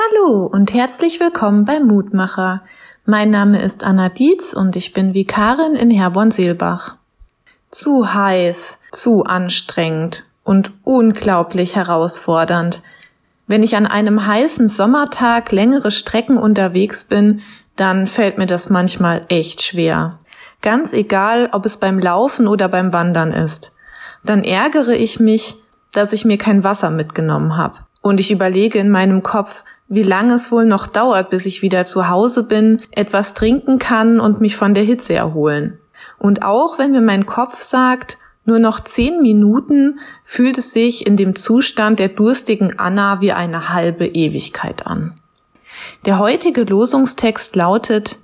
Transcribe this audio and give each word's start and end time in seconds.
Hallo 0.00 0.46
und 0.46 0.74
herzlich 0.74 1.18
willkommen 1.18 1.64
beim 1.64 1.88
Mutmacher. 1.88 2.62
Mein 3.04 3.30
Name 3.30 3.60
ist 3.60 3.82
Anna 3.82 4.08
Dietz 4.08 4.52
und 4.52 4.76
ich 4.76 4.92
bin 4.92 5.12
Vikarin 5.12 5.74
in 5.74 5.90
Herborn-Seelbach. 5.90 6.94
Zu 7.72 8.14
heiß, 8.14 8.78
zu 8.92 9.24
anstrengend 9.24 10.24
und 10.44 10.70
unglaublich 10.84 11.74
herausfordernd. 11.74 12.80
Wenn 13.48 13.64
ich 13.64 13.74
an 13.74 13.86
einem 13.86 14.24
heißen 14.24 14.68
Sommertag 14.68 15.50
längere 15.50 15.90
Strecken 15.90 16.36
unterwegs 16.38 17.02
bin, 17.02 17.40
dann 17.74 18.06
fällt 18.06 18.38
mir 18.38 18.46
das 18.46 18.70
manchmal 18.70 19.24
echt 19.28 19.62
schwer. 19.62 20.20
Ganz 20.62 20.92
egal, 20.92 21.48
ob 21.50 21.66
es 21.66 21.76
beim 21.76 21.98
Laufen 21.98 22.46
oder 22.46 22.68
beim 22.68 22.92
Wandern 22.92 23.32
ist. 23.32 23.72
Dann 24.22 24.44
ärgere 24.44 24.94
ich 24.94 25.18
mich, 25.18 25.56
dass 25.90 26.12
ich 26.12 26.24
mir 26.24 26.38
kein 26.38 26.62
Wasser 26.62 26.90
mitgenommen 26.90 27.56
habe. 27.56 27.80
Und 28.00 28.20
ich 28.20 28.30
überlege 28.30 28.78
in 28.78 28.90
meinem 28.90 29.22
Kopf, 29.22 29.64
wie 29.88 30.02
lange 30.02 30.34
es 30.34 30.52
wohl 30.52 30.64
noch 30.64 30.86
dauert, 30.86 31.30
bis 31.30 31.46
ich 31.46 31.62
wieder 31.62 31.84
zu 31.84 32.08
Hause 32.08 32.44
bin, 32.44 32.80
etwas 32.90 33.34
trinken 33.34 33.78
kann 33.78 34.20
und 34.20 34.40
mich 34.40 34.56
von 34.56 34.74
der 34.74 34.84
Hitze 34.84 35.14
erholen. 35.14 35.78
Und 36.18 36.42
auch 36.42 36.78
wenn 36.78 36.92
mir 36.92 37.00
mein 37.00 37.26
Kopf 37.26 37.60
sagt, 37.62 38.18
nur 38.44 38.58
noch 38.58 38.80
zehn 38.80 39.20
Minuten, 39.20 40.00
fühlt 40.24 40.56
es 40.58 40.72
sich 40.72 41.06
in 41.06 41.16
dem 41.16 41.36
Zustand 41.36 41.98
der 41.98 42.08
durstigen 42.08 42.78
Anna 42.78 43.20
wie 43.20 43.32
eine 43.32 43.74
halbe 43.74 44.06
Ewigkeit 44.06 44.86
an. 44.86 45.20
Der 46.06 46.18
heutige 46.18 46.62
Losungstext 46.62 47.56
lautet, 47.56 48.18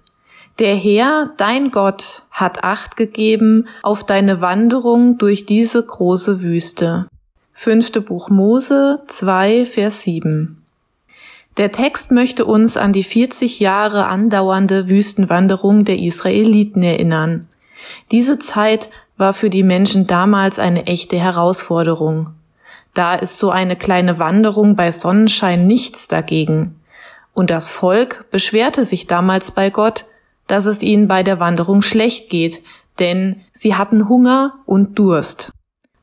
der 0.58 0.74
Herr, 0.76 1.32
dein 1.36 1.70
Gott, 1.70 2.22
hat 2.30 2.64
Acht 2.64 2.96
gegeben 2.96 3.66
auf 3.82 4.04
deine 4.04 4.40
Wanderung 4.40 5.18
durch 5.18 5.46
diese 5.46 5.84
große 5.84 6.42
Wüste. 6.42 7.06
Fünfte 7.56 8.00
Buch 8.00 8.30
Mose 8.30 9.02
2, 9.06 9.64
Vers 9.64 10.02
7. 10.02 10.60
Der 11.56 11.70
Text 11.70 12.10
möchte 12.10 12.44
uns 12.44 12.76
an 12.76 12.92
die 12.92 13.04
40 13.04 13.60
Jahre 13.60 14.06
andauernde 14.06 14.90
Wüstenwanderung 14.90 15.84
der 15.84 15.98
Israeliten 15.98 16.82
erinnern. 16.82 17.48
Diese 18.10 18.40
Zeit 18.40 18.90
war 19.16 19.32
für 19.32 19.50
die 19.50 19.62
Menschen 19.62 20.06
damals 20.08 20.58
eine 20.58 20.86
echte 20.86 21.16
Herausforderung. 21.16 22.30
Da 22.92 23.14
ist 23.14 23.38
so 23.38 23.50
eine 23.50 23.76
kleine 23.76 24.18
Wanderung 24.18 24.74
bei 24.74 24.90
Sonnenschein 24.90 25.66
nichts 25.66 26.08
dagegen. 26.08 26.80
Und 27.34 27.50
das 27.50 27.70
Volk 27.70 28.26
beschwerte 28.32 28.84
sich 28.84 29.06
damals 29.06 29.52
bei 29.52 29.70
Gott, 29.70 30.06
dass 30.48 30.66
es 30.66 30.82
ihnen 30.82 31.08
bei 31.08 31.22
der 31.22 31.38
Wanderung 31.38 31.82
schlecht 31.82 32.28
geht, 32.30 32.62
denn 32.98 33.40
sie 33.52 33.76
hatten 33.76 34.08
Hunger 34.08 34.54
und 34.66 34.98
Durst. 34.98 35.53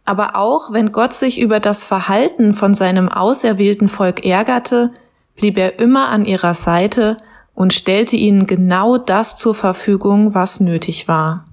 Aber 0.06 0.36
auch 0.36 0.74
wenn 0.74 0.92
Gott 0.92 1.14
sich 1.14 1.40
über 1.40 1.60
das 1.60 1.84
Verhalten 1.84 2.54
von 2.54 2.74
seinem 2.74 3.10
auserwählten 3.10 3.88
Volk 3.88 4.26
ärgerte, 4.26 4.92
blieb 5.36 5.58
er 5.58 5.80
immer 5.80 6.10
an 6.10 6.26
ihrer 6.26 6.54
Seite 6.54 7.18
und 7.54 7.74
stellte 7.74 8.16
ihnen 8.16 8.48
genau 8.48 8.98
das 8.98 9.36
zur 9.36 9.54
Verfügung, 9.54 10.34
was 10.34 10.60
nötig 10.60 11.08
war. 11.08 11.46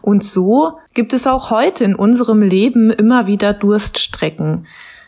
Und 0.00 0.24
so 0.24 0.78
gibt 0.94 1.12
es 1.12 1.26
auch 1.26 1.50
heute 1.50 1.84
in 1.84 1.94
unserem 1.94 2.42
Leben 2.42 2.90
immer 2.90 3.26
wieder 3.26 3.52
Durststrecken. 3.52 4.66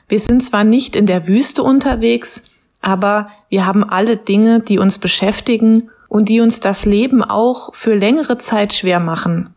Wir 0.09 0.21
sind 0.21 0.45
zwar 0.45 0.65
nicht 0.65 0.95
in 0.95 1.07
der 1.07 1.27
Wüste 1.27 1.63
unterwegs, 1.63 2.45
aber 2.81 3.29
wir 3.49 3.67
haben 3.67 3.83
alle 3.83 4.17
Dinge, 4.17 4.61
die 4.61 4.79
uns 4.79 4.99
beschäftigen 4.99 5.91
und 6.09 6.29
die 6.29 6.41
uns 6.41 6.61
das 6.61 6.85
Leben 6.85 7.25
auch 7.25 7.75
für 7.75 7.97
längere 7.97 8.39
Zeit 8.39 8.75
schwer 8.75 9.01
machen. 9.01 9.55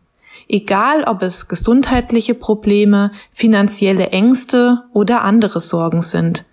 Egal 0.52 1.04
ob 1.04 1.22
es 1.22 1.46
gesundheitliche 1.46 2.34
Probleme, 2.34 3.12
finanzielle 3.30 4.08
Ängste 4.08 4.82
oder 4.92 5.22
andere 5.22 5.60
Sorgen 5.60 6.02
sind. 6.02 6.44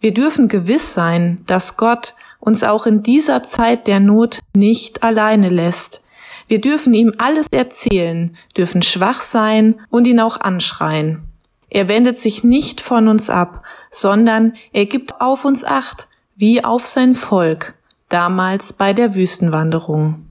Wir 0.00 0.12
dürfen 0.12 0.48
gewiss 0.48 0.92
sein, 0.92 1.40
dass 1.46 1.76
Gott 1.76 2.16
uns 2.40 2.64
auch 2.64 2.84
in 2.84 3.04
dieser 3.04 3.44
Zeit 3.44 3.86
der 3.86 4.00
Not 4.00 4.40
nicht 4.56 5.04
alleine 5.04 5.50
lässt. 5.50 6.02
Wir 6.48 6.60
dürfen 6.60 6.94
ihm 6.94 7.14
alles 7.18 7.46
erzählen, 7.52 8.36
dürfen 8.56 8.82
schwach 8.82 9.20
sein 9.20 9.80
und 9.88 10.08
ihn 10.08 10.18
auch 10.18 10.40
anschreien. 10.40 11.22
Er 11.70 11.86
wendet 11.86 12.18
sich 12.18 12.42
nicht 12.42 12.80
von 12.80 13.06
uns 13.06 13.30
ab, 13.30 13.62
sondern 13.88 14.54
er 14.72 14.86
gibt 14.86 15.20
auf 15.20 15.44
uns 15.44 15.62
acht, 15.62 16.08
wie 16.34 16.64
auf 16.64 16.88
sein 16.88 17.14
Volk, 17.14 17.74
damals 18.08 18.72
bei 18.72 18.92
der 18.92 19.14
Wüstenwanderung. 19.14 20.26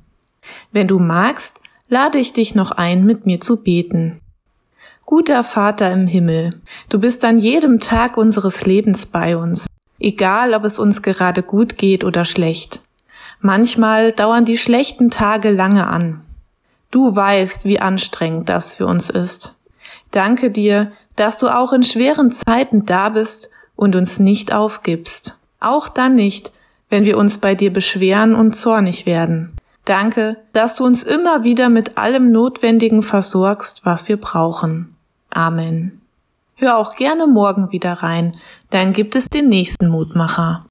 Wenn 0.73 0.89
du 0.89 0.99
magst, 0.99 1.61
lade 1.89 2.17
ich 2.17 2.33
dich 2.33 2.55
noch 2.55 2.71
ein, 2.71 3.05
mit 3.05 3.25
mir 3.25 3.39
zu 3.39 3.63
beten. 3.63 4.19
Guter 5.05 5.43
Vater 5.43 5.91
im 5.91 6.05
Himmel, 6.05 6.61
du 6.89 6.99
bist 6.99 7.23
an 7.23 7.39
jedem 7.39 7.79
Tag 7.79 8.17
unseres 8.17 8.65
Lebens 8.65 9.05
bei 9.05 9.37
uns, 9.37 9.67
egal 9.99 10.53
ob 10.53 10.65
es 10.65 10.79
uns 10.79 11.01
gerade 11.01 11.43
gut 11.43 11.77
geht 11.77 12.03
oder 12.03 12.25
schlecht. 12.25 12.81
Manchmal 13.39 14.11
dauern 14.11 14.43
die 14.43 14.57
schlechten 14.57 15.09
Tage 15.09 15.51
lange 15.51 15.87
an. 15.87 16.25
Du 16.91 17.15
weißt, 17.15 17.65
wie 17.65 17.79
anstrengend 17.79 18.49
das 18.49 18.73
für 18.73 18.85
uns 18.85 19.09
ist. 19.09 19.55
Danke 20.11 20.51
dir, 20.51 20.91
dass 21.15 21.37
du 21.37 21.47
auch 21.47 21.71
in 21.71 21.83
schweren 21.83 22.31
Zeiten 22.31 22.85
da 22.85 23.09
bist 23.09 23.49
und 23.75 23.95
uns 23.95 24.19
nicht 24.19 24.53
aufgibst. 24.53 25.37
Auch 25.59 25.87
dann 25.87 26.15
nicht, 26.15 26.51
wenn 26.89 27.05
wir 27.05 27.17
uns 27.17 27.37
bei 27.37 27.55
dir 27.55 27.71
beschweren 27.71 28.35
und 28.35 28.55
zornig 28.55 29.05
werden. 29.05 29.56
Danke, 29.87 30.35
dass 30.51 30.75
du 30.75 30.83
uns 30.83 31.03
immer 31.03 31.45
wieder 31.45 31.69
mit 31.69 31.97
allem 31.97 32.29
Notwendigen 32.29 33.03
versorgst, 33.03 33.85
was 33.85 34.09
wir 34.09 34.17
brauchen. 34.17 34.97
Amen. 35.29 36.01
Hör 36.55 36.77
auch 36.77 36.97
gerne 36.97 37.25
morgen 37.25 37.71
wieder 37.71 37.93
rein, 37.93 38.35
dann 38.69 38.91
gibt 38.91 39.15
es 39.15 39.29
den 39.29 39.47
nächsten 39.47 39.87
Mutmacher. 39.87 40.66